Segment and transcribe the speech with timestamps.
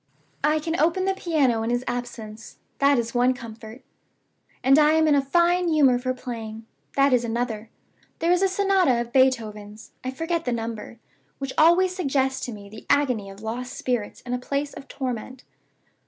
[0.43, 3.83] "I can open the piano in his absence that is one comfort.
[4.63, 7.69] And I am in a fine humor for playing that is another.
[8.17, 10.97] There is a sonata of Beethoven's (I forget the number),
[11.37, 15.43] which always suggests to me the agony of lost spirits in a place of torment.